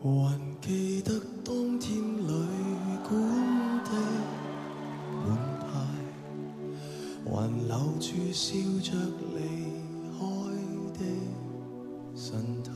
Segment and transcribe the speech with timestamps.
[0.00, 2.30] 还记得当天旅
[3.02, 3.20] 馆
[3.84, 3.90] 的
[5.26, 5.66] 门牌，
[7.24, 8.92] 还留住笑着
[9.34, 9.40] 离
[10.14, 10.20] 开
[10.94, 11.04] 的
[12.14, 12.70] 神态。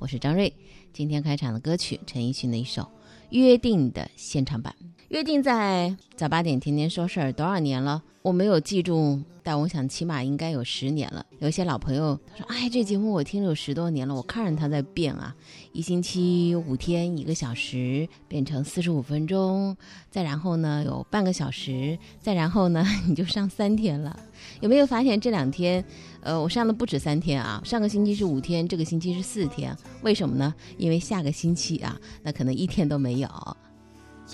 [0.00, 0.52] 我是张瑞，
[0.92, 2.82] 今天开场的歌曲陈奕迅的一首
[3.30, 4.74] 《约定》的现场版。
[5.10, 8.00] 约定在早八点天天说事儿多少年了？
[8.22, 11.26] 我没有记住，但我想起码应该有十年了。
[11.40, 15.34] 有些老朋友他说：“哎，这节目我听了有十多年了，我看着它在变啊，
[15.72, 19.76] 一星期五天一个小时变成四十五分钟，
[20.12, 24.16] 再然后呢有半个小时，再然后呢你就上三天了。
[24.60, 25.84] 有没有发现这两天，
[26.20, 27.60] 呃，我上的不止三天啊？
[27.64, 30.54] 上个星期是五天，这个星期是四天，为什么呢？
[30.78, 33.28] 因为下个星期啊，那可能一天都没有。”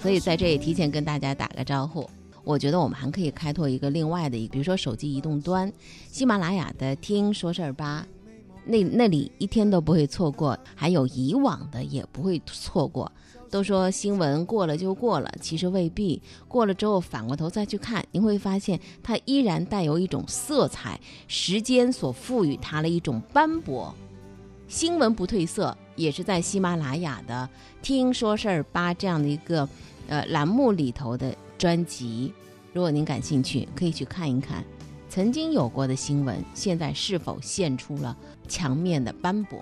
[0.00, 2.09] 所以在这里提前跟大家打个招呼，
[2.45, 5.73] 我觉得我们还可以开拓一个另外的一，比如说手机移动端，
[6.12, 8.06] 喜马拉雅的听说事儿吧，
[8.64, 13.10] 那那里一天都不会错过，还有以往的也不会错过。
[13.48, 23.95] 都说新闻过了就过了，其实未必，过了之后反过头再去看，你会发现它依然带有一种色彩，时间所赋予它的一种斑驳。
[24.68, 27.48] 新闻不褪色，也是在喜马拉雅的
[27.82, 29.68] “听说事儿吧”这样的一个
[30.09, 32.32] 呃栏目里头的专辑。
[32.72, 34.64] 如果您感兴趣，可以去看一看，
[35.09, 38.16] 曾经有过的新闻，现在是否现出了
[38.48, 39.60] 墙面的斑驳。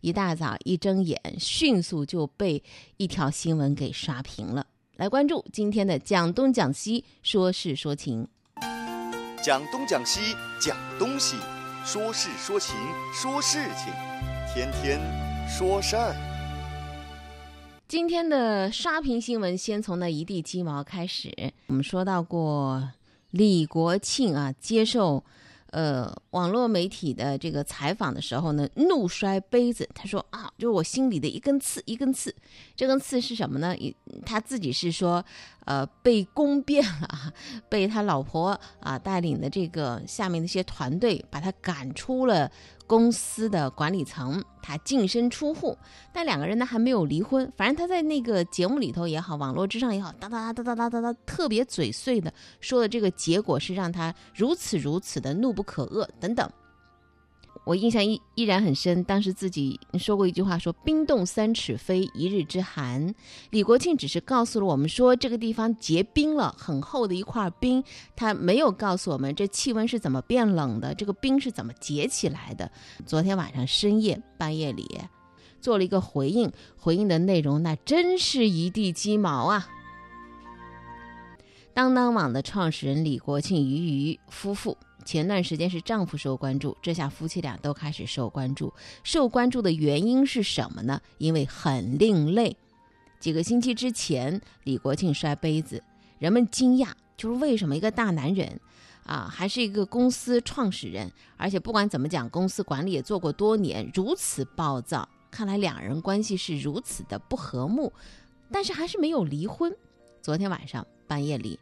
[0.00, 2.62] 一大早一睁眼，迅速就被
[2.96, 4.66] 一条新闻给刷屏了。
[4.96, 8.26] 来关注今天的讲东讲西，说事说情。
[9.44, 11.36] 讲东讲西讲东西，
[11.84, 12.76] 说事说情
[13.14, 13.92] 说事情，
[14.54, 15.00] 天天
[15.48, 16.14] 说事儿。
[17.86, 21.30] 今天的刷屏新闻，先从那一地鸡毛开始。
[21.66, 22.88] 我们说到过
[23.30, 25.22] 李国庆啊，接受。
[25.70, 29.88] 呃，网络媒体的这个采访的时候呢，怒摔杯子。
[29.94, 32.34] 他说啊，就是我心里的一根刺，一根刺。
[32.76, 33.74] 这根刺是什么呢？
[34.24, 35.24] 他自己是说，
[35.64, 37.32] 呃，被攻变了，
[37.68, 42.50] 被他老婆啊带领的这个下面的一些团队把他赶出了。
[42.90, 45.78] 公司的管理层，他净身出户，
[46.12, 47.48] 但两个人呢还没有离婚。
[47.56, 56.50] 反正他在那个节目里头也好，网络之上也好，哒哒哒哒哒哒哒，特别嘴碎的说的这个结果是让他如此如此的怒不可遏等等。
[57.64, 63.14] 我印象依依然很深，当时自己说过一句话，说“冰冻三尺非一日之寒”。
[63.50, 67.84] 李国庆只是告诉了我们说这个地方结冰了，很厚的一块冰，
[68.16, 72.70] 他没有告诉我们这气温是怎么变冷的，这个冰是怎么结起来的。
[73.06, 74.98] 昨天晚上深夜半夜里
[75.60, 79.68] 做了一个回应，回应的内容那真是一地鸡毛啊！
[81.72, 84.76] 当当网的创始人李国庆、俞渝夫妇。
[85.10, 88.72] 前段时间是丈夫受关注，这下夫妻俩都开始受关注。
[89.02, 91.02] 受关注的原因是什么呢？
[91.18, 92.56] 因为很另类。
[93.18, 95.82] 几个星期之前，李国庆摔杯子，
[96.20, 98.60] 人们惊讶，就是为什么一个大男人，
[99.04, 105.08] 啊，还是一个公司创始人，而且不管怎么讲，公司管理也做过多年，如此暴躁。
[105.28, 107.92] 看来两人关系是如此的不和睦，
[108.52, 109.74] 但是还是没有离婚。
[110.22, 111.58] 昨天晚上半夜里。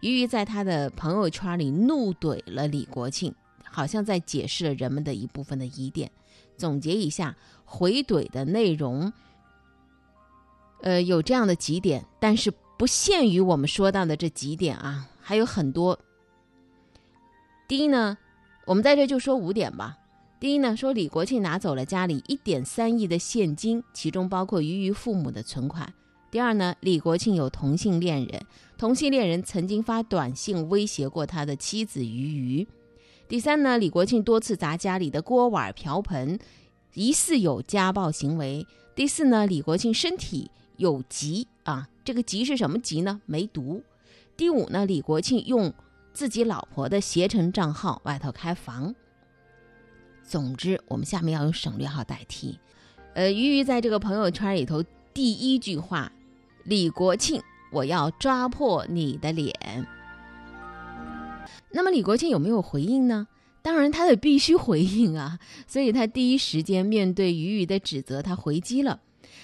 [0.00, 6.10] 于于在他的朋友圈里怒怼了李国庆，好像在解释了人们的一部分的疑点。
[6.56, 9.12] 总结一下回怼的内容，
[10.82, 15.98] 呃，有这样的几点，但是不限于我们说到的这几点啊，还有很多。
[17.68, 18.18] 第一呢，
[18.66, 19.98] 我们在这就说五点吧。
[20.40, 25.92] 第一呢，说李国庆拿走了家里一点三亿的现金，其中包括于于父母的存款。
[26.30, 28.44] 第二呢，李国庆有同性恋人，
[28.76, 32.68] 同性恋人曾经发短信威胁过他的妻子俞渝。
[33.26, 36.38] 第三呢，李国庆多次砸家里的锅碗瓢盆，
[36.92, 38.66] 疑似有家暴行为。
[38.94, 43.22] 第四呢，李国庆身体有疾啊，这个疾是什么疾呢？
[43.24, 43.82] 梅毒。
[44.36, 45.72] 第五呢，李国庆用
[46.12, 48.94] 自己老婆的携程账号外头开房。
[50.22, 52.58] 总之，我们下面要用省略号代替。
[53.14, 56.12] 呃，俞渝在这个朋友圈里头第一句话。
[56.68, 57.42] 李国庆，
[57.72, 59.86] 我要抓破你的脸。
[61.70, 63.26] 那么李国庆有没有回应呢？
[63.62, 65.38] 当然，他得必须回应啊！
[65.66, 69.00] 所以他第一时间面对俞渝的指责，他回击了。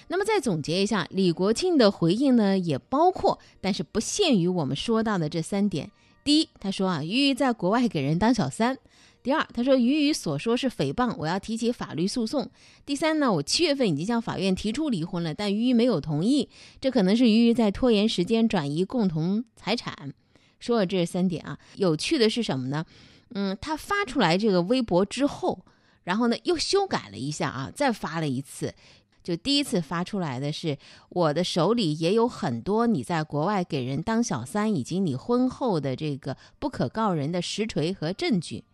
[0.08, 5.90] 那么再总结一下，李国庆的回应呢，也包括，但是不限于我们说到的这三点。
[6.22, 8.76] 第一，他说啊，俞渝在国外给人当小三；
[9.24, 12.50] 第二，他说于于所说是诽谤，我要提起法律诉讼。
[12.84, 20.12] 第三呢，我七月份已经向法院提出离婚了，但于于没有同意，这可能是于于在拖延时间转移共同财产。
[20.60, 22.84] 说了这三点啊，有趣的是什么呢？
[23.30, 25.64] 嗯，他发出来这个微博之后，
[26.02, 28.74] 然后呢又修改了一下啊，再发了一次。
[29.22, 30.76] 就第一次发出来的是
[31.08, 38.64] 我的手里也有很多你在国外给人当小三以及你婚后的这个不可告人的实锤和证据。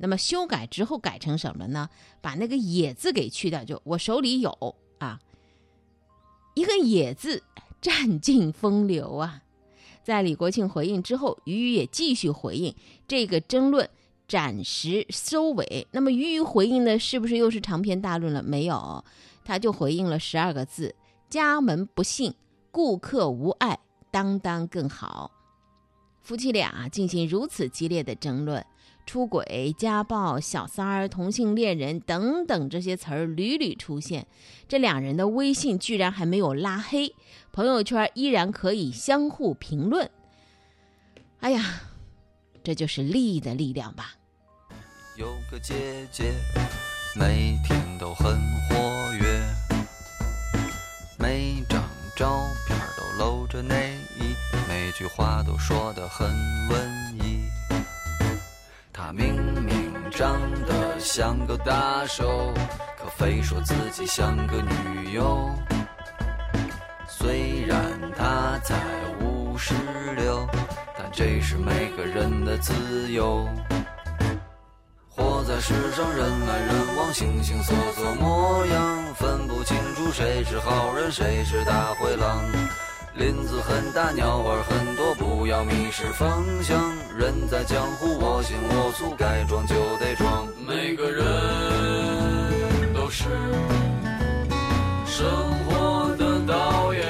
[0.00, 1.90] 那么修改之后改成什么呢？
[2.20, 5.20] 把那个“也”字给去掉，就我手里有啊，
[6.54, 7.42] 一个“也”字
[7.80, 9.42] 占尽风流啊。
[10.04, 12.74] 在李国庆回应之后，于于也继续回应，
[13.06, 13.90] 这个争论
[14.26, 15.86] 暂时收尾。
[15.90, 18.42] 那么于于回应的是不是又是长篇大论了？
[18.42, 19.04] 没有。
[19.44, 20.94] 他就回应了十二个字
[21.28, 22.34] ：“家门不幸，
[22.70, 23.78] 顾客无爱，
[24.10, 25.30] 当当更好。”
[26.22, 28.64] 夫妻俩进行如此激烈的争论，
[29.08, 34.26] 出轨、家暴、小三儿、同性恋人等等这些词儿屡屡出现。
[34.68, 37.14] 这两人的微信居然还没有拉黑，
[37.50, 40.10] 朋友圈依然可以相互评论。
[41.40, 41.80] 哎呀，
[42.62, 44.12] 这就是利益的力量吧。
[45.16, 46.34] 有个姐姐，
[47.16, 48.38] 每天都很
[48.68, 49.42] 活跃。
[51.18, 51.82] 每张
[52.14, 54.34] 照片都露着内衣，
[54.68, 56.28] 每句话都说得很
[56.68, 57.40] 文艺。
[59.00, 62.52] 他明明长得像个大手，
[62.98, 65.54] 可非说自己像个女友。
[67.06, 67.78] 虽然
[68.16, 68.74] 他才
[69.20, 69.72] 五十
[70.16, 70.44] 六，
[70.98, 73.48] 但这是每个人的自由。
[75.08, 82.44] 活在世上，人来人往，形形色色模样，分不清楚谁是好人，谁是大灰狼。
[83.14, 86.97] 林子很大，鸟儿很多，不要迷失方向。
[87.18, 90.46] 人在江湖，我行我素，该装就得装。
[90.64, 91.26] 每个人
[92.94, 93.24] 都是
[95.04, 95.26] 生
[95.66, 97.02] 活的导演，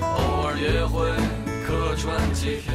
[0.00, 1.06] 偶尔也会
[1.64, 2.74] 客串几天。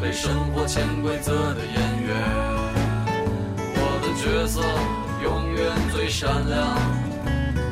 [0.00, 2.16] 被生活潜规则的演员，
[3.76, 4.62] 我的角色
[5.22, 6.78] 永远最闪亮，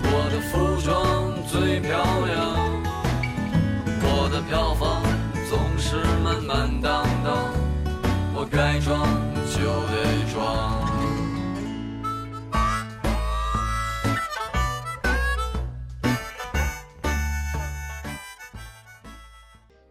[0.04, 1.96] 我的服装最漂
[2.26, 2.36] 亮，
[4.04, 5.02] 我的票房
[5.84, 7.52] 是满满当当，
[8.32, 9.04] 我该装
[9.50, 9.58] 就
[9.90, 10.80] 得装。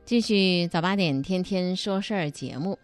[0.05, 2.79] 继续早八点，天天说事儿节目。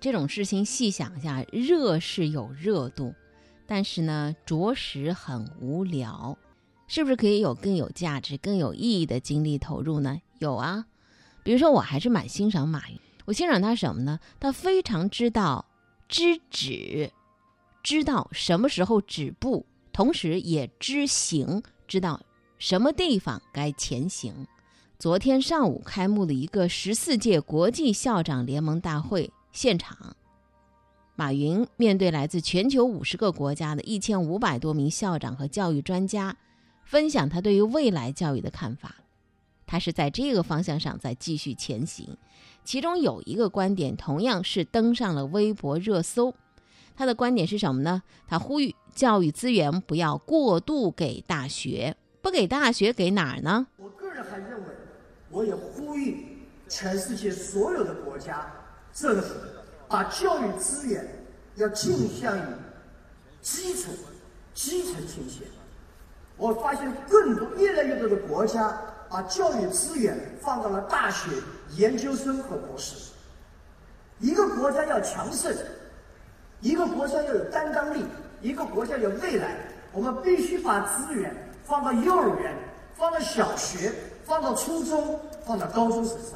[0.00, 3.14] 这种事情细想一下，热是有热度，
[3.66, 6.38] 但是呢，着实很无聊。
[6.88, 10.22] 是不是可以有更有价值、更有意义的精力投入呢？
[10.38, 10.86] 有啊，
[11.46, 12.98] 比如说，我还是蛮欣赏马云。
[13.24, 14.18] 我欣赏他什么呢？
[14.40, 15.64] 他非常知道
[16.08, 17.12] 知止，
[17.84, 22.20] 知道什么时候止步，同时也知行，知道
[22.58, 24.48] 什么地方该前行。
[24.98, 30.16] 昨天上午开幕的一个十四届国际校长联盟大会现场，
[31.14, 36.36] 马云面对来自全球五十个国家的一千五百多名校长和教育专家，
[36.84, 38.96] 分享他对于未来教育的看法。
[39.66, 42.16] 他是在这个方向上在继续前行。
[42.64, 46.34] 其中有一个观点，同样是登上了微博热搜。
[46.96, 48.02] 他的观点是什么呢？
[48.26, 53.66] 他呼吁教育资源不要过度给大学，不给大学给哪儿呢？
[53.76, 54.66] 我个人还认为。
[55.28, 58.50] 我也呼吁全世界所有的国家
[58.94, 59.34] 政府，
[59.88, 62.42] 把教育资源要倾向于
[63.42, 63.90] 基础、
[64.54, 65.44] 基层倾斜。
[66.36, 71.30] 我发现更多、越来越多的国家把教育资源放到了大学、
[71.76, 73.12] 研究生和博士。
[74.18, 75.54] 一个国家要强盛，
[76.60, 78.04] 一个国家要有担当力，
[78.40, 79.56] 一个国家有未来，
[79.92, 81.34] 我们必须把资源
[81.64, 82.54] 放到幼儿园，
[82.94, 83.92] 放到小学。
[84.26, 86.32] 放到初中，放到高中身上。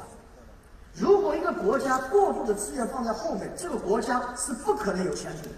[0.93, 5.55] 如果一个国家过度的资源放在后面，这个国家是不可能有前途的。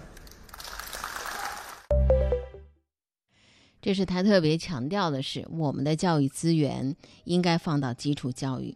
[3.84, 8.74] 这是他特别强调的是，我们的教育资源应该放到基础教育。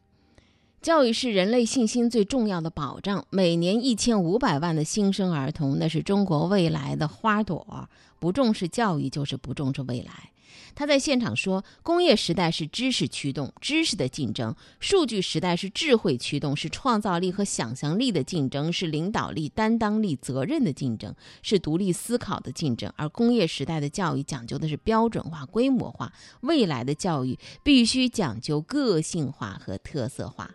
[0.83, 3.25] 教育是人类信心最重要的保障。
[3.31, 7.89] 每年一千五百万的新生儿童，那是中国未来的花朵。
[8.19, 10.31] 不重视教育，就是不重视未来。
[10.75, 22.93] 他在现场说：“工业时代是知识驱动，知识的竞争；数据时代是智慧驱动，是创造力和想象力的竞争，是领导力、担当力、责任的竞争，是独立思考的竞争。
[22.97, 30.51] 而工业时代的教育讲究的是标准化、规模化，未来的教育必须讲究个性化和特色化，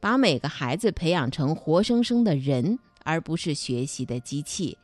[0.00, 4.78] 把每个孩子培养成活生生的人。”而不是学习的机器。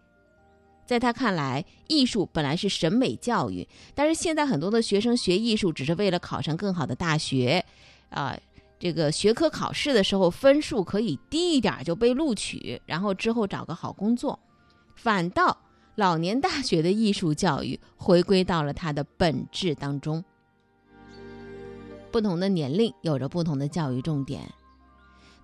[0.88, 7.62] 在他看来，艺术本来是审美教育，但是现在很多的学生学艺术只是为了考上更好的大学，
[8.08, 8.34] 啊，
[8.78, 14.40] 这个学科考试的时候分数可以低一点就被录取，然后之后找个好工作，
[14.94, 15.58] 反倒
[15.94, 20.24] 老年大学的艺术教育回归到了它的本质当中。
[22.10, 24.40] 不同的年龄有着不同的教育重点，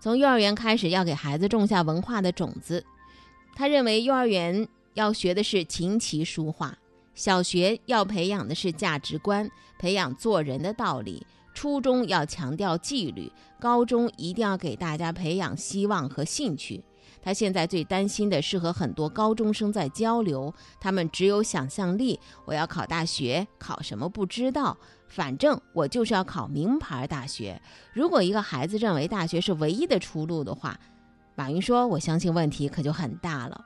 [0.00, 2.82] 从幼儿园开始要给孩子种下文化的种子，
[3.54, 4.66] 他认为幼儿园。
[4.94, 6.72] 要学的是琴棋书画，
[7.14, 11.20] 小学要培养的是价值观，培养做人的道理；
[11.52, 16.82] 初中要强调纪律，高中一定要给大家培养希望和兴趣。
[17.20, 22.20] 他现在最担心的是和很多高中生在交流，他们只有想象力。
[22.44, 24.76] 我要考大学，考什么不知道，
[25.08, 27.60] 反正我就是要考名牌大学。
[27.92, 30.78] 如果一个孩子认为大学是唯一的出路的话，
[31.34, 33.64] 马云说：“我相信问题可就很大了。”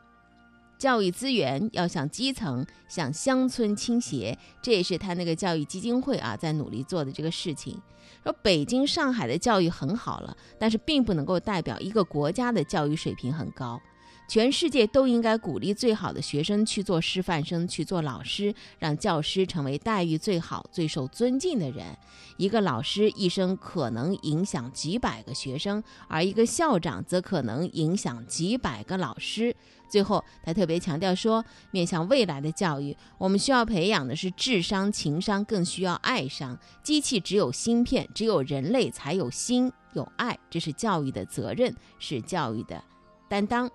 [0.78, 7.76] 教育资源要向基层、向乡村倾斜，这也是他那个教育基金会啊在努力做的这个事情。
[8.22, 13.80] 说北京、上海的教育很好了，但是并不能够代表一个国家的教育水平很高。
[14.28, 21.96] 全世界都应该鼓励最好的学生去做师范生，去做老师，让教师成为待遇最好、最受尊敬的人。
[22.36, 29.56] 一个老师一生可能影响几百个学生，而一个校长则可能影响几百个老师。
[29.88, 36.56] 最后，他特别强调说，面向未来的教育，我们需要培养的是智商、情商，更需要爱商。
[36.82, 42.84] 机器只有芯片，只有人类才有心、有爱，这是教育的责任，是教育的
[43.30, 43.70] 担当。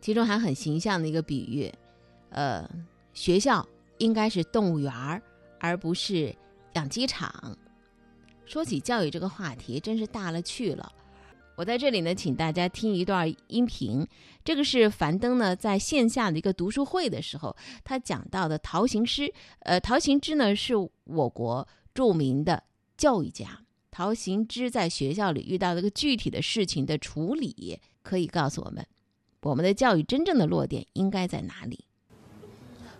[0.00, 1.72] 其中还很形象的一个比喻，
[2.30, 2.68] 呃，
[3.12, 3.66] 学校
[3.98, 5.22] 应该是动物园儿，
[5.58, 6.34] 而不是
[6.74, 7.56] 养鸡场。
[8.46, 10.92] 说起教育这个话题，真是大了去了。
[11.56, 14.06] 我在这里呢，请大家听一段音频。
[14.44, 19.34] 这个是樊登呢在线下的一个读书会的时候，他讲到的陶行知。
[19.58, 20.74] 呃，陶行知呢是
[21.04, 22.62] 我国著名的
[22.96, 23.64] 教育家。
[23.90, 28.86] 陶行知在学校里遇到了个具体的事情的处理，可以告诉我们。
[29.42, 31.84] 我们的教育真正的落点应该在哪里？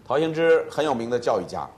[0.07, 1.69] 陶行知很有名的教育家，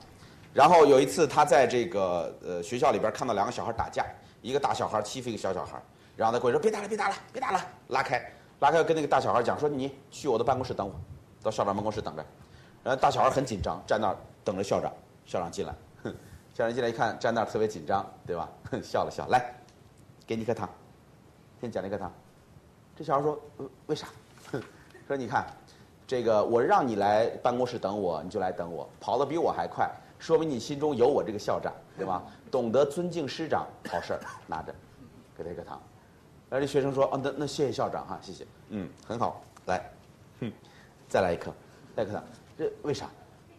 [0.53, 4.05] 然后有一次他在这个呃学校里边看到两个小孩打架，
[4.41, 5.81] 一个大小孩欺负一个小小孩，
[6.15, 8.21] 然后他过去说别打了别打了别打了，拉开
[8.59, 10.93] 拉开跟那个大小孩讲说你去我的办公室等我，
[11.41, 12.23] 到校长办公室等着，
[12.83, 14.93] 然后大小孩很紧张站那儿等着校长，
[15.25, 16.15] 校长进来，哼
[16.53, 18.47] 校长进来一看站那儿特别紧张对吧？
[18.69, 19.53] 哼 笑了笑来，
[20.27, 20.69] 给你一颗糖，
[21.59, 22.13] 先奖励一颗糖，
[22.95, 23.41] 这小孩说
[23.87, 24.07] 为啥？
[25.11, 25.45] 说你看，
[26.07, 32.23] 这个我让你来办公室等我，你就来等我，跑得比我还快，说明你心中有我这个校长，对吧？
[32.49, 34.73] 懂得尊敬师长，好事儿，拿着，
[35.37, 35.77] 给他一个糖。
[36.49, 39.83] 然后这学生说：“哦，那那谢谢校长哈，谢谢，嗯，很好，来，
[40.39, 40.49] 哼，
[41.09, 41.51] 再来一颗，
[41.93, 42.23] 再颗糖。
[42.57, 43.09] 这为啥？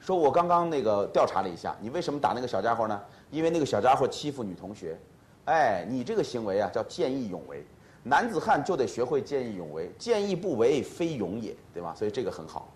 [0.00, 2.98] 说我刚刚那个调查了一下，你为什么打那个小家伙呢？
[3.30, 4.98] 因为那个小家伙欺负女同学，
[5.44, 7.62] 哎，你这个行为啊叫见义勇为。”
[8.02, 11.94] 男子汉就得学会见义勇为，见义不为非勇也，对吧？
[11.96, 12.68] 所以这个很好。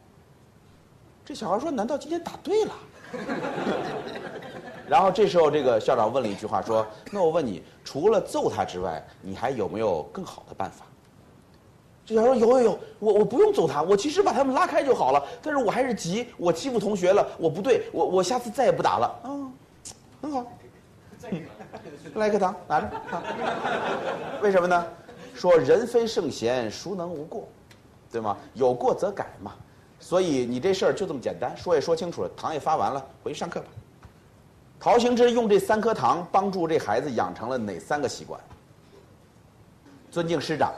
[1.24, 2.72] 这小孩说：“难道今天打对了？”
[4.86, 10.86] 然后这时候，这个校长问了一句话，说：“那我问你，除了揍他之外，你还有没有更好的办法？”
[12.06, 15.20] 这小孩说：“有有有，我我不用揍他，我其实把他们拉开就好了。
[15.42, 19.52] 但是我还是急，我欺负同学了，我不对，我我下次再也不打了。”嗯，
[20.22, 20.46] 很好。
[22.14, 22.88] 来一颗糖，拿着。
[24.40, 24.86] 为什么呢？
[25.36, 27.46] 说人非圣贤，孰能无过，
[28.10, 28.36] 对吗？
[28.54, 29.52] 有过则改嘛。
[30.00, 33.66] 所以你这事儿就这么简单，说也说清楚了，糖也发完了，回去上课吧。
[34.80, 38.40] 陶行知用这三颗糖帮助这孩子养成了哪三个习惯？
[40.10, 40.72] 尊敬师长，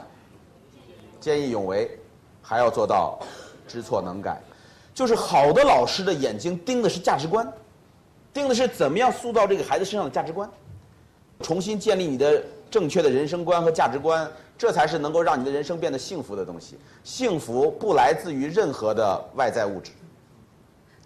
[1.19, 1.97] 见义勇为，
[2.41, 3.19] 还要做到
[3.67, 4.41] 知错能改。
[4.93, 7.49] 就是好的老师的眼睛盯的是价值观，
[8.33, 10.49] 盯的是怎么样塑造这个孩子身上的价值观，
[11.41, 14.29] 重新建立你的正确的人生观和价值观。
[14.59, 16.77] 这才是能够让你的人生变得幸福的东西。
[17.01, 19.91] 幸福不来自于任何的外在物质。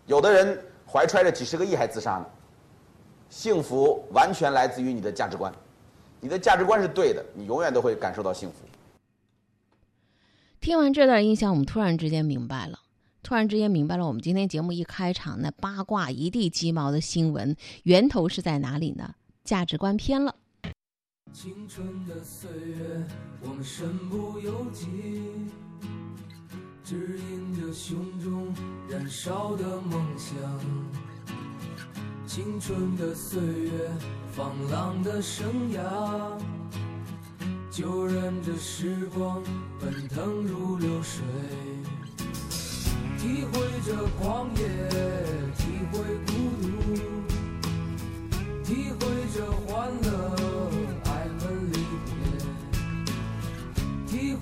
[0.07, 0.59] 有的人
[0.91, 2.25] 怀揣着几十个亿还自杀呢。
[3.29, 5.53] 幸福完全来自于你的价值观。
[6.19, 8.55] 你的价值观是对的，你永远都会感受到幸福。
[10.59, 12.79] 听完这段音响，我们突然之间明白了，
[13.21, 19.13] 突然之间明白了，我们今天节目一开场那八卦一地鸡毛的新闻源头是在哪里呢？
[19.43, 20.35] 价值观偏了。
[21.31, 23.05] 青春的岁月，
[23.41, 24.87] 我们身不由己，
[26.83, 28.53] 指引着胸中
[28.87, 30.35] 燃烧的梦想。
[32.25, 33.89] 青春的岁月，
[34.31, 36.39] 放浪的生涯，
[37.69, 39.43] 就任这时光
[39.79, 41.23] 奔腾如流水，
[43.17, 44.67] 体会着狂野，
[45.57, 46.71] 体会孤独，
[48.63, 49.01] 体会
[49.33, 50.32] 着欢乐，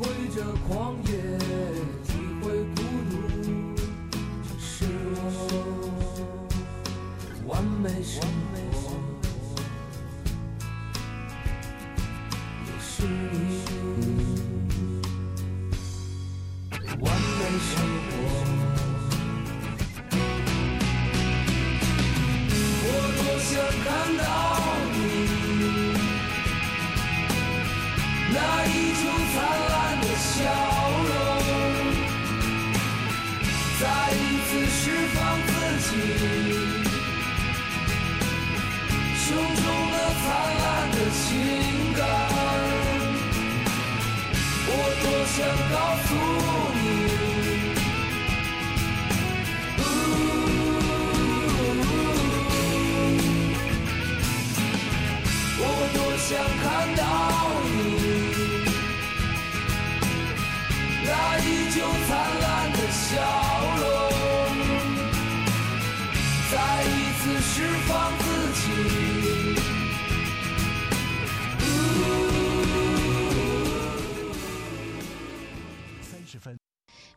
[0.01, 1.11] 会着狂野，
[2.03, 2.09] 体
[2.41, 2.81] 会孤
[3.11, 3.13] 独，
[4.57, 4.75] 这是
[5.13, 5.37] 我
[7.45, 8.65] 完美生活。
[12.65, 13.61] 也是你
[16.99, 17.05] 完
[17.37, 17.71] 美生
[18.09, 18.50] 活。
[45.33, 46.60] 想告诉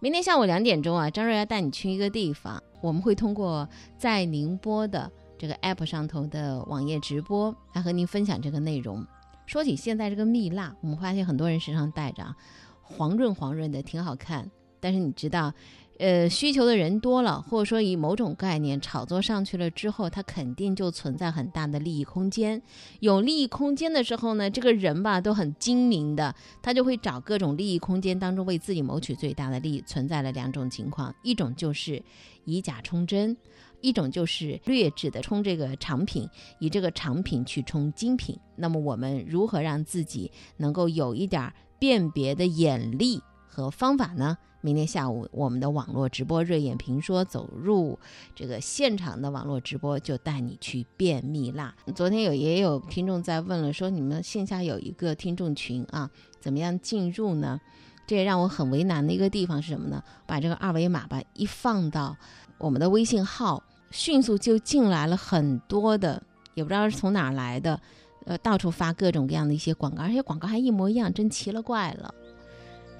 [0.04, 9.02] 明天下午两点钟啊，张瑞要带你去一个地方，我们会通过在宁波的这个 app 上头的网页直播来和您分享这个内容。
[9.46, 12.36] 说起现在这个蜜蜡，我们发现很多人身上带着啊，
[12.82, 14.50] 黄润黄润的，挺好看。
[14.78, 15.50] 但是你知道，
[15.98, 22.60] 呃，需求的人多了，或者说以某种概念炒作上去了之后，它肯定就存在很大的利益空间。
[22.98, 29.82] 有利益空间的时候呢，这个人吧都很精明的，他就会找各种利益空间当中为自己谋取最大的利益。
[29.86, 32.02] 存在了两种情况，一种就是
[32.44, 33.36] 以假充真。
[33.80, 36.26] 一种就是劣质的冲这个产品，
[36.58, 38.34] 以这个产品去冲精品。
[38.56, 43.20] 那么我们如何让自己能够有一点辨别的眼力
[43.54, 44.36] 和方法呢？
[44.60, 47.98] 明天下午我们的网络直播热眼评说走入
[48.34, 51.72] 这个现场的网络直播，就带你去辨蜜蜡。
[51.94, 57.60] 昨天有也有听众在问了，说你们线下有一个听众群啊，怎么样进入呢？
[58.06, 60.02] 这也让我很为难的一个地方是什么呢？
[60.26, 62.16] 把这个二维码吧一放到
[62.58, 63.62] 我们的微信号。
[63.90, 66.20] 迅速就进来了很多的，
[66.54, 67.80] 也不知道是从哪儿来的，
[68.24, 72.12] 呃，到处发各种各样的一些广告，而且广告还一模一样，真奇了怪了。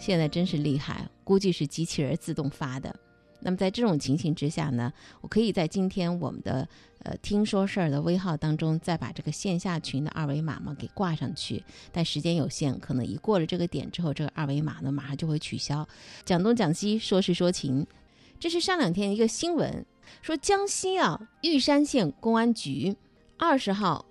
[0.04, 2.94] 现在真是厉害，估计是机器人自动发的。
[3.40, 6.68] 那么在这种情形之下呢，我可以在今天我们的
[7.04, 11.64] 呃听说事儿的微号当中，再把这个线下群的二维码嘛给挂上去。
[11.90, 15.88] 但时间有限，可能一过了这个点之后，这个二维码呢马上就会取消。
[16.22, 17.86] 讲东讲西，说事说情，
[18.38, 19.86] 这是上两天一个新闻。
[20.20, 22.94] 说江西啊，玉山县公安局
[23.38, 24.04] 二十号，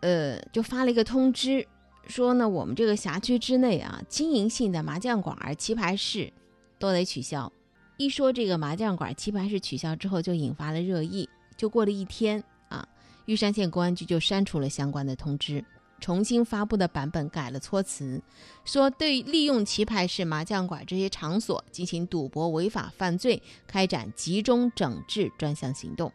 [0.00, 1.64] 呃，就发了一个通知，
[2.06, 6.32] 说呢，我们这个辖区之内啊，经营性的麻将馆、棋牌室
[6.78, 7.50] 都得取消。
[7.96, 11.28] 一说这个麻将馆、棋牌室取消之后，就引发了热议。
[11.56, 12.86] 就过了一天啊，
[13.26, 15.64] 玉山县公安局就删除了相关的通知。
[16.00, 18.20] 重新发布的版本改了措辞，
[18.64, 26.12] 说对利用棋牌室、麻将馆这些场所进行赌博违法犯罪，开展集中整治专项行动，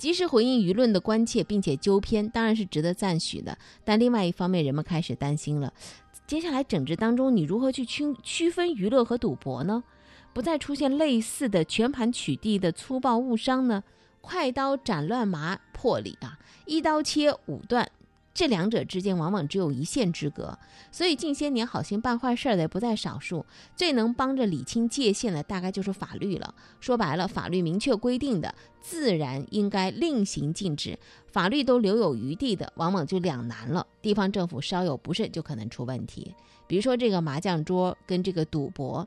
[0.00, 3.58] 及时回应舆论的关切，并且纠偏，当然是值得赞许的。
[3.84, 5.70] 但另外一方面，人们开始担心了：
[6.26, 9.84] 接下来整治当中，你如何去区区分娱乐和赌博呢？
[10.32, 13.84] 不再出现类似的全盘取缔的粗暴误伤呢？
[14.22, 17.90] 快刀斩乱麻破例啊，一刀切五断。
[18.32, 20.56] 这两者之间往往只有一线之隔，
[20.92, 23.44] 所以近些年好心办坏事儿的不在少数。
[23.74, 26.54] 最能帮着理清界限的，大概就是法律了。
[26.78, 33.86] 说白了，法律明确规定的，自然应该另行禁止；法律都留有余地的，往往就两难了。
[34.00, 36.34] 地方政府稍有不慎，就可能出问题。
[36.68, 39.06] 比如说这个麻将桌跟这个赌博，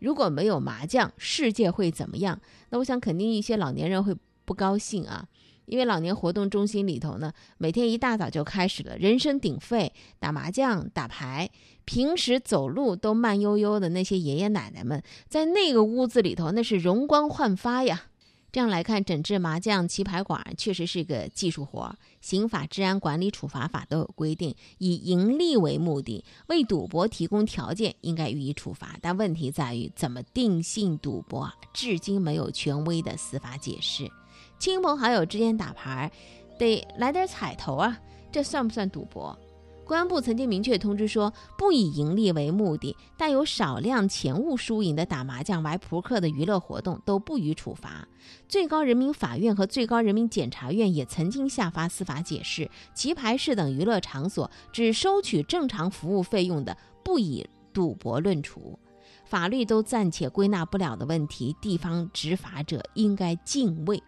[0.00, 2.38] 如果没有麻将，世界会怎么样？
[2.70, 5.28] 那我想肯定一些老年人会不高兴啊。
[5.66, 11.50] 因为老年活动中心里头呢，每天一大早就开始了，人声鼎沸，打麻将、打牌。
[11.84, 18.06] 平时走路都慢悠悠的那些爷爷奶奶们，在那个屋子里头，那是容光焕发呀。
[18.50, 21.94] 这样来看，整治麻将、棋牌馆确实是个技术活。
[22.22, 28.96] 刑法、治安管理处罚法都有规定，以盈利为目的，为赌博提供条件，应该予以处罚。
[29.02, 31.52] 但问题在于，怎么定性赌博？
[31.74, 34.10] 至今没有权威的司法解释。
[34.58, 36.10] 亲朋好友之间打牌，
[36.58, 37.98] 得来点彩头啊，
[38.32, 39.38] 这算不算赌博？
[39.84, 48.08] 公安部曾经明确通知说，不以盈利为目的，带有少量钱物输赢的打麻将、玩扑克的娱乐活动都不予处罚。
[48.48, 58.76] 最高人民法院和最高人民检察院也曾经下发司法解释，棋牌室等娱乐场所只收取正常服务费用的，不以赌博论处。
[59.24, 64.02] 法律都暂且归纳不了的问题，地方执法者应该敬畏。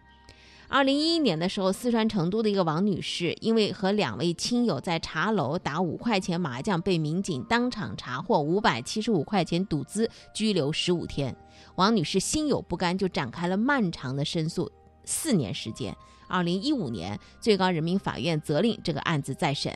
[0.70, 11.34] 二零一一年的时候，四川成都的一个王女士，因为和两位亲友在茶楼打五块钱麻将，被民警当场查获五百七十五块钱赌资，拘留十五天。
[11.76, 14.70] 王女士心有不甘，就展开了漫长的申诉，
[15.04, 15.96] 四年时间。
[16.28, 19.72] 二零一五年，最高人民法院责令这个案子再审。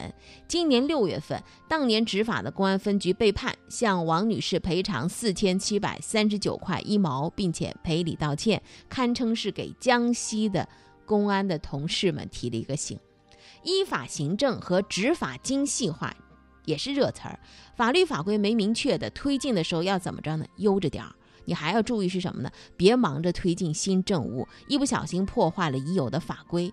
[0.47, 10.69] 今年六月份，当年执法的公安分局被判向王女士赔偿四千七百三十九块一毛，并且赔礼道歉，堪称是给江西的
[11.07, 12.99] 公安的同事们提了一个醒。
[13.65, 16.15] 依法行政和执法精细化
[16.65, 17.41] 也是热词儿，
[17.77, 20.45] 法律法规没明确的推进的时候要怎么着呢？
[20.57, 21.15] 悠着点儿。
[21.45, 22.51] 你还要注意是什么呢？
[22.77, 26.73] 别忙着推进新政务，一不小心破坏了已有的法规。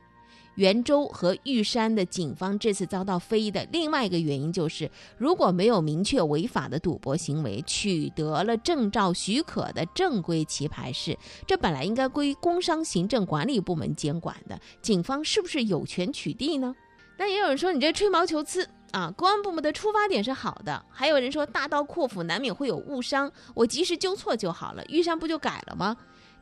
[0.56, 16.76] 袁州和玉山的警方这次遭到非议的另外一个原因就是，如果没有明确违法的赌博行为，取得了证照许可的正规棋牌室，这本来应该归工商行政管理部门监管的，警方是不是有权取缔呢？
[17.18, 18.68] 但也有人说你这吹毛求疵。
[18.92, 25.96] 啊，公安部门的出发点是好的，还有人说大刀阔斧难免会有误伤，我及时纠错就好了，遇上不就改了吗？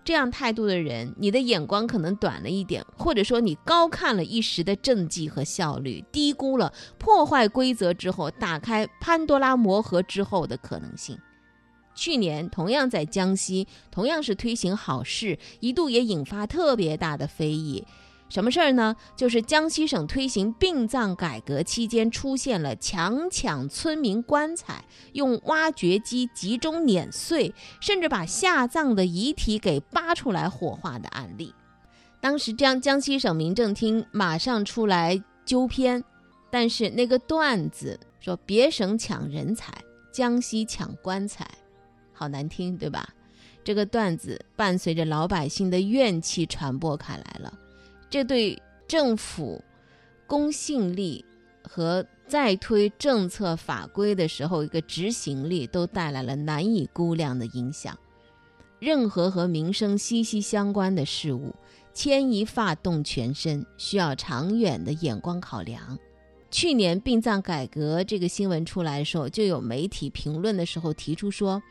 [0.05, 11.19] 这样态度的人，你的眼光可能短了一点，或者说你高看了一时的政绩和效率，低估了破坏规则之后打开潘多拉魔盒之后的可能性。
[11.93, 17.83] 去年同样在江西，同样是推行好事，一度也引发特别大的非议。
[18.29, 18.95] 什么事儿呢？
[19.15, 31.53] 就是江西省推行殡葬改革期间，出现了强抢村民棺材，用挖掘机集中碾碎，甚至把下葬的遗体给扒出来火化的案例。
[32.19, 36.03] 当时江江西省民政厅马上出来纠偏，
[36.51, 39.73] 但是那个段子说别省抢人才，
[40.11, 41.47] 江西抢棺材，
[42.11, 43.07] 好难听，对吧？
[43.63, 47.53] 这个段子伴随着老百姓的怨气传播开来了。
[48.09, 49.63] 这对政府
[50.25, 51.23] 公信力
[51.63, 57.97] 和再推政策法规的时候一个执行力都带来了难以估量的影响。
[58.79, 61.55] 任何和民生息息相关的事物，
[61.93, 65.97] 牵一发动全身，需要长远的眼光考量。
[66.51, 71.61] 去年殡葬改革这个新闻出来的时候，就有媒体评论的时候提出说，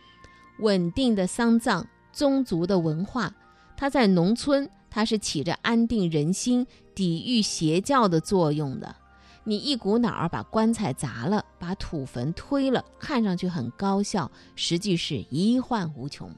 [0.59, 3.35] 稳定的丧葬、宗族的文化，
[3.77, 4.69] 它在农村。
[4.97, 8.97] 它是起着安定人心、抵御邪教的作用的。
[9.45, 16.31] 你一股脑儿把棺材砸了，把土坟推了，看上去很高效，实际是一患无穷。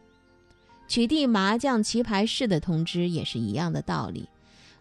[0.88, 4.28] 取缔麻将棋牌室的通知也是一样的道理。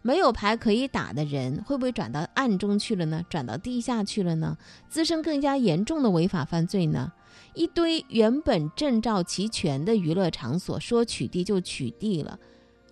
[0.01, 3.23] 没有牌可以打的人，会不会转到暗中去了呢？
[3.29, 4.57] 转到地下去了呢？
[4.89, 7.13] 滋生更加严重的违法犯罪呢？
[7.53, 12.39] 一堆原本证照齐全的娱乐场所，说取缔就取缔了。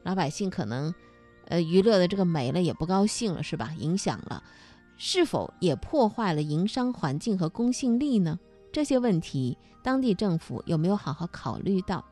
[0.05, 0.93] 老百姓可能，
[1.47, 3.73] 呃，娱乐的这个没了也不高兴了，是吧？
[3.79, 4.43] 影响了，
[4.97, 8.39] 是否也破坏了营商环境和公信力呢？
[8.71, 12.05] 这些问题，当地政府有没有好好考虑到？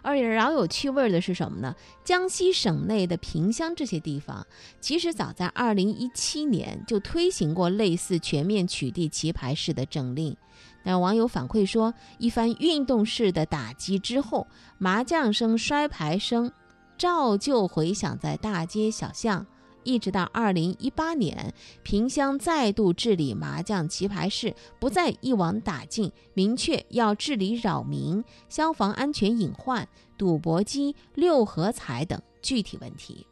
[0.00, 1.74] 而也饶有趣味的是什么呢？
[2.02, 4.46] 江西省内的萍乡这些地方，
[4.80, 10.34] 其实早在二零一七年就推行过类似全面取缔棋牌室的政令。
[10.82, 14.46] 但网友反馈说，一番运动式的打击之后，
[14.78, 16.50] 麻将声、摔牌声。
[16.96, 19.46] 照旧回响在大街小巷，
[19.82, 21.52] 一直到二零一八年，
[21.82, 33.26] 萍乡再度治理麻将棋牌室，不再一网打尽，明确要治理扰民、消防安全隐患、赌博机、六合彩等具体问题。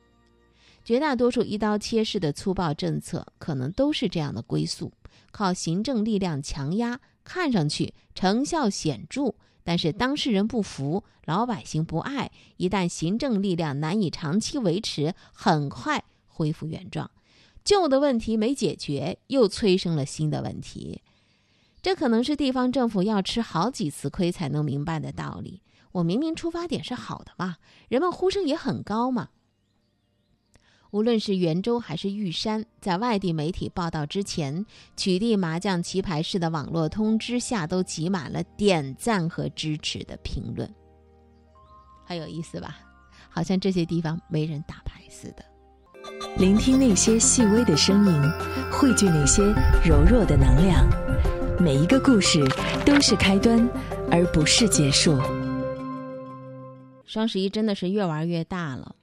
[0.85, 4.91] 绝大多数一刀切式的粗暴政策，可能都是这样的归宿：
[5.31, 9.33] 靠行政力量强压，看上去成效显著。
[9.65, 17.11] 但是当事人不服，老百姓不爱，一旦行政力量难以长期维持，很快恢复原状。
[17.65, 21.01] 旧的问题没解决，又催生了新的问题。
[21.81, 25.63] 这可能是地方政府要吃好几次亏才能明白的道理。
[25.93, 27.57] 我明明出发点是好的嘛，
[27.89, 29.29] 人们呼声也很高嘛。
[30.93, 40.71] 无论是袁州还是玉山，在外地媒体报道之前，取缔麻将棋牌室的网络通知下都挤满了点赞和支持的评论，
[42.05, 42.79] 很有意思吧？
[43.31, 45.43] 好像这些地方没人打牌似的。
[46.37, 48.23] 聆听那些细微的声音，
[48.71, 49.43] 汇聚那些
[49.83, 50.87] 柔弱的能量。
[51.59, 52.45] 每一个故事
[52.85, 53.67] 都是开端，
[54.11, 55.19] 而不是结束。
[57.07, 58.95] 双十一真的是越玩越大了，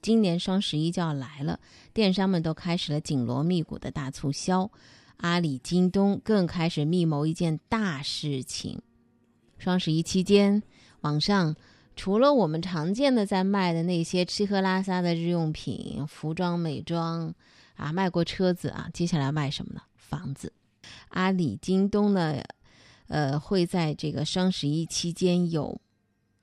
[0.00, 1.58] 今年双十一就要来了，
[1.92, 4.70] 电商们都开始了紧锣密鼓的大促销，
[5.18, 8.80] 阿里、京东更开始密谋一件大事情。
[9.58, 10.62] 双十一期间，
[11.00, 11.56] 网上
[11.96, 17.34] 除了我们常见的在卖的那些吃喝拉撒的日用品、服装、美妆
[17.74, 19.80] 啊，卖过车子啊，接下来卖什么呢？
[19.96, 20.52] 房子。
[21.08, 22.40] 阿里、京东呢，
[23.08, 25.80] 呃，会在这个双十一期间有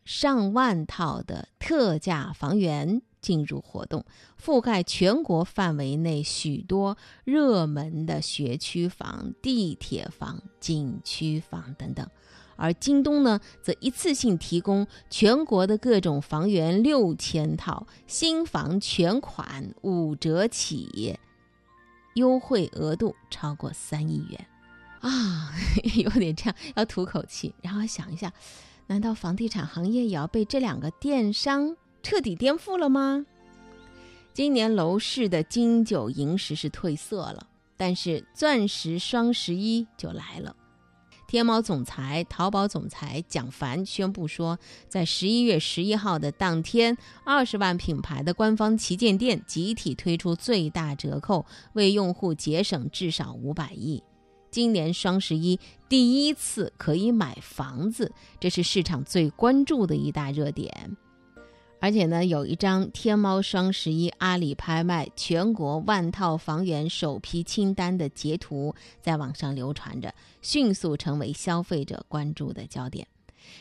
[0.04, 4.06] 上万套的特价房源进入活动，
[4.40, 12.08] 覆盖全国范围内许多热门的学区房、地铁房、景区房等等。
[12.56, 21.18] 而京东呢，则一次性提供全国的各种房源六千套，新房全款五折起，
[22.14, 24.48] 优惠额度超过三亿元。
[25.00, 25.52] 啊，
[25.98, 28.32] 有点这样，要吐口气，然后想一下，
[28.88, 33.26] 难道房地产行业也要被这两个电商彻底颠覆了吗？
[34.32, 40.56] 今年楼市的金九银十是褪色了，但是钻石双十一就来了。
[41.28, 54.04] 天猫总裁、淘宝总裁蒋凡宣布说，在十一月十一号的当天，二十万品牌的官方旗舰店集体推出最大折扣，为用户节省至少五百亿。
[54.52, 60.96] 今年双十一第一次可以买房子，这是市场最关注的一大热点。
[61.86, 73.08] 而且呢，有一张天猫双十一阿里拍卖全国万套房源首批清单的截图在网上流传着，迅速成为消费者关注的焦点。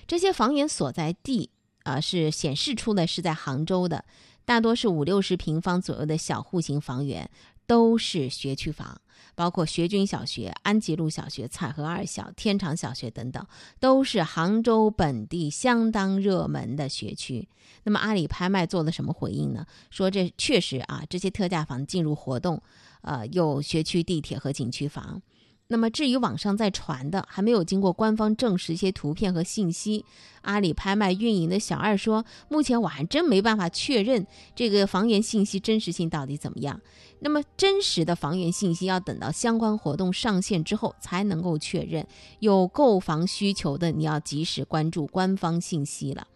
[0.07, 1.51] 这些房源所在地
[1.83, 4.03] 啊、是显示出的是在杭州的，
[4.47, 7.29] 大多是五六十平方左右的小户型房源，
[7.67, 8.99] 都是学区房。
[9.35, 13.47] 包括学军小学、安吉路小学、彩荷二小、天长小学等等，
[13.81, 17.49] 都是杭州本地相当热门的学区。
[17.85, 19.67] 那么阿里拍卖做了什么回应呢？
[19.91, 22.63] 说这确实啊，这些特价房进入活动，
[23.03, 25.21] 呃，有学区地铁和景区房。
[25.67, 30.05] 那么至于网上在传的，还没有经过官方证实一些图片和信息，
[30.43, 36.81] 阿里拍卖运营的小二说，目前我还真没办法确认这个房源信息真实性到底怎么样。
[37.21, 42.07] 那么真实的房源信息要等到相关活动上线之后才能够确认。
[42.41, 46.27] 有购房需求的，你要及时关注官方信息了。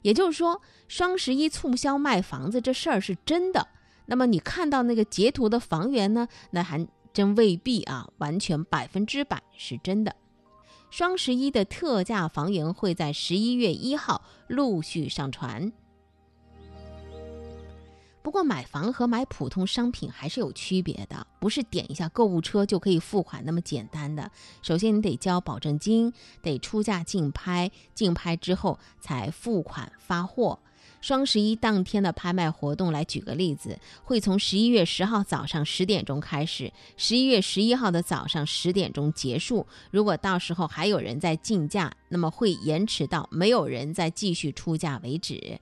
[0.00, 3.68] 也就是说，双十一促销卖房子这事儿是真的。
[4.06, 6.26] 那么你看到那个截图的房源呢？
[6.50, 10.14] 那还真未必啊，完全百分之百是真的。
[10.90, 15.72] 双十一的特价房源会在十一月一号陆续上传。
[18.22, 24.30] 不过买房和买普通商品还是有区别的，不是点一下购物车就可以付款那么简单的。
[24.62, 30.60] 首先你得交保证金，得出价竞拍，竞拍之后才付款发货。
[31.02, 39.66] 双十一当天的拍卖活动，来举个例子，会从十一月十号早上十点钟开始，十一月十一号的早上十点钟结束。
[39.90, 45.58] 如果到时候还有人在竞价，那么会延迟到没有人再继续出价为止。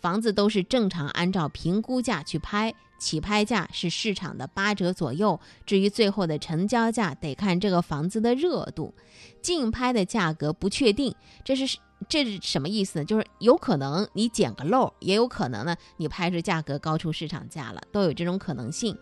[0.00, 5.40] 房子都是正常按照评估价去拍，起拍价是市场的八折左右。
[5.64, 8.94] 至于最后的成交价，得看这个房子的热度。
[9.42, 11.78] 竞拍的价格不确定，这是
[12.08, 13.04] 这是什么意思呢？
[13.04, 18.96] 就是有可能你捡个漏，也有可能呢你拍出价格高出市场价了，都有这种可能性。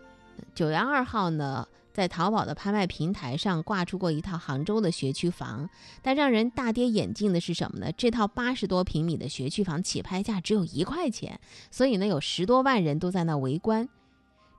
[0.53, 5.69] 九月二号呢，在淘宝的拍卖平台上挂出过一套杭州的学区房，
[6.01, 7.89] 但让人大跌眼镜的是什么呢？
[7.95, 11.39] 这套八十多平米的学区房起拍价只有一块钱，
[11.71, 13.87] 所以呢有十多万人都在那围观。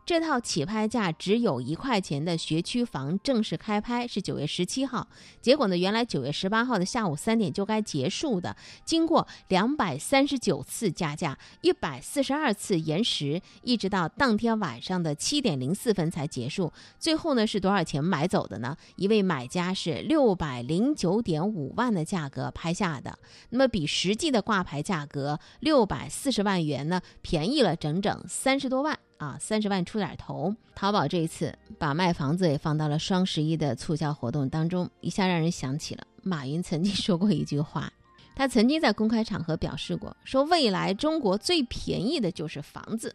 [0.07, 5.09] 这套起拍价只有一块钱的学区房正式开拍是九月十七号，
[5.43, 16.73] 结果呢，原来九月十八号的下午三点就该结束的，经过两百三十九次加价，一百四十二次延时，一直到当天晚上的七点零四分才结束。
[17.01, 18.77] 最后呢是多少钱买走的呢？
[18.95, 23.19] 一位买家是六百零九点五万的价格拍下的，
[23.51, 28.97] 那么比实际的挂牌价格六百四十万元呢便宜了整整三十多万。
[29.19, 30.55] 啊，三十万出点头。
[30.75, 37.93] 淘宝这一次把卖房子也放到了双十一的促销活动当中，一下让人想起了马云曾经 说过一句话。
[38.35, 43.15] 他曾经在公开场合表示过，说未来中国最便宜的就是房子。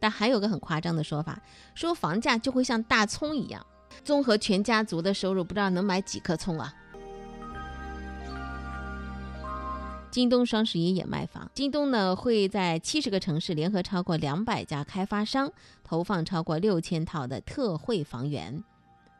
[0.00, 1.40] 但还有个很夸张的说法，
[1.74, 3.64] 说房价就会像大葱一样，
[4.04, 6.74] 综合全家族的收入，不知道能买几颗葱啊。
[10.16, 15.52] 京东双十一也卖房，京东呢会在七十个城市联合超过两百家开发商，
[15.84, 18.64] 投放超过六千套的特惠房源。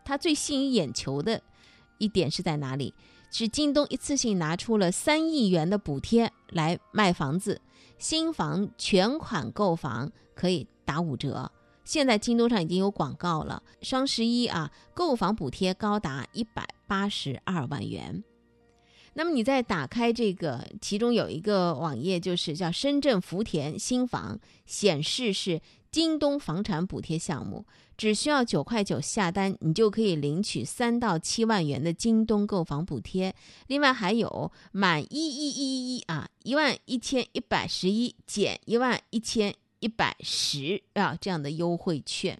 [0.06, 1.42] 它最吸引眼球的
[1.98, 2.94] 一点是在哪里？
[3.30, 7.60] 是京东一次性拿出了三亿元的补贴来卖房子，
[7.98, 11.52] 新房全款购房可以打五折。
[11.84, 18.24] 现在京东上已经有广告了，双十一啊，购房补贴高达一百八十二万元。
[19.18, 25.58] 那么你再打开这个，其中有一个网页，就是叫深圳福田新房，显示是
[25.90, 27.64] 京东房产补贴项目，
[27.96, 33.34] 只需要九块九下单，你就可以领取三到七万元的京东购房补贴。
[33.68, 42.38] 另外还有满一一一一啊，一万一千一百十一减一万一千一百十啊这样的优惠券。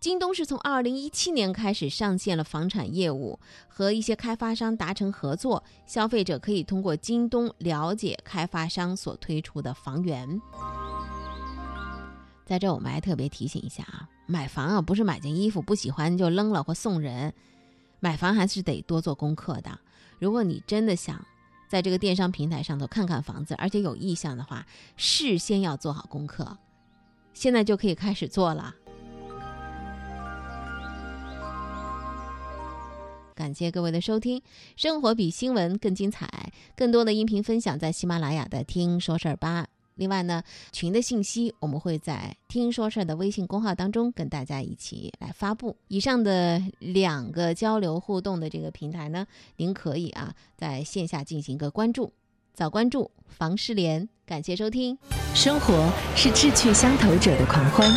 [0.00, 10.40] 京东是从二零一七年开始上线了房产业务，和一些开发商达成合作，消费者可以通过京东了解开发商所推出的房源。
[12.46, 17.34] 在这，我们还特别提醒一下啊，买房啊不是买件衣服不喜欢就扔了或送人，
[18.00, 19.78] 买房还是得多做功课的。
[20.18, 21.22] 如果你真的想
[21.68, 26.56] 在这个电商平台上头看看房子，而且有意向的话，事先要做好功课，
[27.34, 28.74] 现在就可以开始做了。
[33.40, 34.42] 感谢各位的收听，
[34.76, 36.52] 生活比新闻更精彩。
[36.76, 39.66] 更多的音频分享在喜马拉雅的“听说事儿吧”。
[39.96, 45.74] 另外呢，群的信息我们会在“听说事儿”的微信公号当中跟大家一起来发布。
[45.88, 49.26] 以上的两个交流互动的这个平台呢，
[49.56, 52.12] 您可以啊在线下进行一个关注，
[52.52, 54.06] 早关注房失联。
[54.26, 54.98] 感谢收听。
[55.34, 57.90] 生活是志趣相投者的狂欢，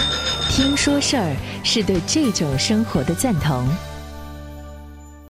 [0.50, 3.93] 听说事儿是对这种生活的赞同。